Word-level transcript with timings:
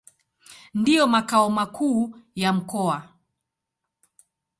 Ndio 0.73 1.07
makao 1.07 1.49
makuu 1.49 2.15
ya 2.35 2.53
mkoa. 2.53 3.09